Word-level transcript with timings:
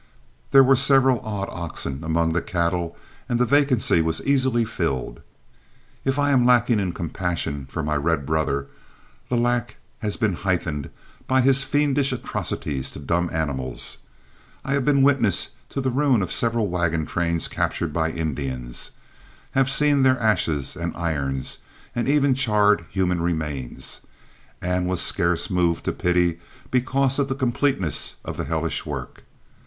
There 0.49 0.63
were 0.63 0.75
several 0.75 1.19
odd 1.19 1.47
oxen 1.51 1.99
among 2.03 2.33
the 2.33 2.41
cattle 2.41 2.97
and 3.29 3.37
the 3.39 3.45
vacancy 3.45 4.01
was 4.01 4.19
easily 4.23 4.65
filled. 4.65 5.21
If 6.03 6.17
I 6.17 6.31
am 6.31 6.43
lacking 6.43 6.79
in 6.79 6.91
compassion 6.91 7.67
for 7.69 7.83
my 7.83 7.95
red 7.97 8.25
brother, 8.25 8.65
the 9.29 9.37
lack 9.37 9.75
has 9.99 10.17
been 10.17 10.33
heightened 10.41 10.89
by 11.27 11.41
his 11.41 11.63
fiendish 11.63 12.11
atrocities 12.11 12.89
to 12.93 12.99
dumb 12.99 13.29
animals. 13.31 13.99
I 14.65 14.73
have 14.73 14.83
been 14.85 15.03
witness 15.03 15.49
to 15.69 15.79
the 15.81 15.91
ruin 15.91 16.23
of 16.23 16.31
several 16.31 16.65
wagon 16.67 17.05
trains 17.05 17.47
captured 17.47 17.93
by 17.93 18.09
Indians, 18.09 18.89
have 19.51 19.69
seen 19.69 20.01
their 20.01 20.19
ashes 20.19 20.75
and 20.75 20.97
irons, 20.97 21.59
and 21.93 22.09
even 22.09 22.33
charred 22.33 22.85
human 22.89 23.21
remains, 23.21 24.01
and 24.63 24.87
was 24.87 24.99
scarce 24.99 25.51
moved 25.51 25.85
to 25.85 25.91
pity 25.91 26.39
because 26.71 27.19
of 27.19 27.27
the 27.27 27.35
completeness 27.35 28.15
of 28.25 28.35
the 28.37 28.45
hellish 28.45 28.83
work. 28.83 29.21